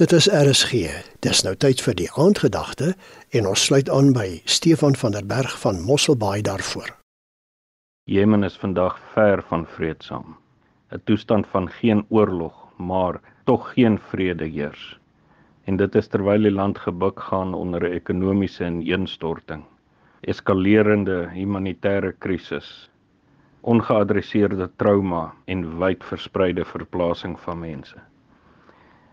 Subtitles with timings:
[0.00, 0.88] Dit is RSG.
[1.22, 2.88] Dis nou tyd vir die aandgedagte
[3.38, 6.88] en ons sluit aan by Stefan van der Berg van Mosselbaai daarvoor.
[8.10, 10.34] Jemen is vandag ver van vreedsaam.
[10.90, 14.98] 'n Toestand van geen oorlog, maar tog geen vrede heers.
[15.64, 19.62] En dit is terwyl die land gebuk gaan onder 'n ekonomiese ineenstorting,
[20.20, 22.90] eskalerende humanitêre krisis,
[23.60, 28.02] ongeadresseerde trauma en wyd verspreide verplasing van mense.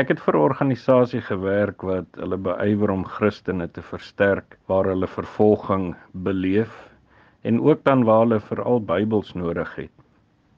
[0.00, 5.06] Ek het vir 'n organisasie gewerk wat hulle beywer om Christene te versterk waar hulle
[5.06, 5.94] vervolging
[6.28, 6.72] beleef
[7.42, 9.92] en ook dan waar hulle veral Bybels nodig het.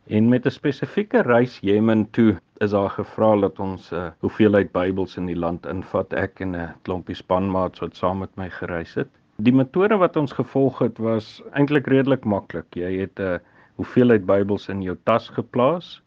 [0.06, 4.73] En met 'n spesifieke reis Jemen toe is daar gevra dat ons 'n uh, hoeveelheid
[4.73, 8.95] Bybels in die land invat ek en 'n klompie spanmaats wat saam met my gereis
[8.95, 9.09] het.
[9.37, 12.66] Die metode wat ons gevolg het was eintlik redelik maklik.
[12.76, 13.40] Jy het 'n
[13.74, 16.03] hoeveelheid Bybels in jou tas geplaas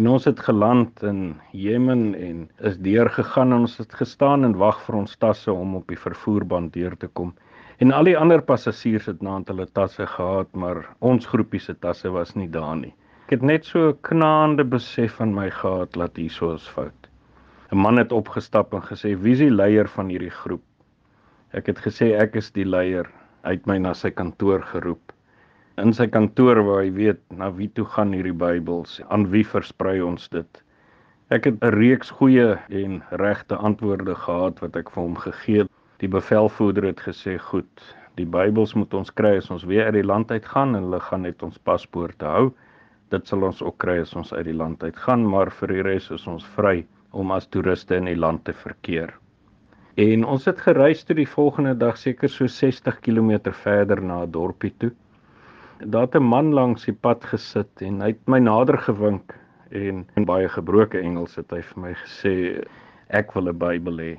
[0.00, 1.18] En ons het geland in
[1.52, 2.36] Jemen en
[2.68, 5.98] is deur gegaan en ons het gestaan en wag vir ons tasse om op die
[6.00, 7.34] vervoerband deur te kom.
[7.84, 12.14] En al die ander passasiers het naand hulle tasse gehad, maar ons groepie se tasse
[12.16, 12.94] was nie daar nie.
[13.26, 17.10] Ek het net so 'n knaande besef van my gehad dat hierso is fout.
[17.70, 20.64] 'n Man het opgestap en gesê: "Wie is die leier van hierdie groep?"
[21.52, 23.06] Ek het gesê ek is die leier.
[23.44, 25.12] Hy het my na sy kantoor geroep
[25.80, 30.00] in sy kantoor waar hy weet na wie toe gaan hierdie Bybels, aan wie versprei
[30.04, 30.60] ons dit.
[31.32, 35.70] Ek het 'n reeks goeie en regte antwoorde gehad wat ek vir hom gegee het.
[36.02, 40.10] Die bevelvoerder het gesê, "Goed, die Bybels moet ons kry as ons weer uit die
[40.12, 42.52] land uit gaan en hulle gaan net ons paspoorte hou.
[43.10, 45.82] Dit sal ons ook kry as ons uit die land uit gaan, maar vir die
[45.82, 49.14] res is ons vry om as toeriste in die land te verkeer."
[49.96, 54.30] En ons het gereis toe die volgende dag seker so 60 km verder na 'n
[54.30, 54.92] dorpie toe
[55.80, 59.34] daar het 'n man langs die pad gesit en hy het my nader gewink
[59.70, 62.64] en in baie gebroke Engels het hy vir my gesê
[63.08, 64.12] ek wil 'n Bybel hê.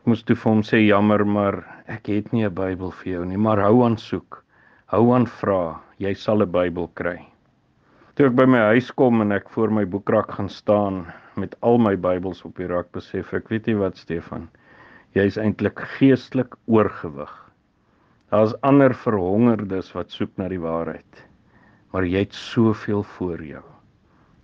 [0.00, 3.24] Ek moes toe vir hom sê jammer maar ek het nie 'n Bybel vir jou
[3.24, 4.44] nie, maar hou aan soek.
[4.86, 7.26] Hou aan vra, jy sal 'n Bybel kry.
[8.14, 11.78] Toe ek by my huis kom en ek voor my boekrak gaan staan met al
[11.78, 14.48] my Bybels op die rak besef ek weet nie wat Stefan,
[15.14, 17.47] jy's eintlik geestelik oorgewig.
[18.28, 21.22] Daar's ander verhongerdes wat soek na die waarheid.
[21.92, 23.64] Maar jy het soveel voor jou.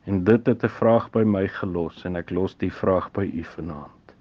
[0.04, 3.44] En dit het 'n vraag by my gelos en ek los die vraag by u
[3.44, 4.14] vanaand.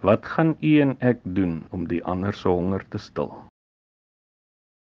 [0.00, 3.34] Wat gaan u en ek doen om die ander se honger te stil?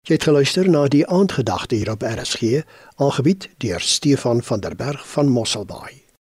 [0.06, 2.62] Jy het geluister na die aandgedagte hier op RSG,
[2.96, 6.07] aangebied deur Stefan van der Berg van Mosselbaai.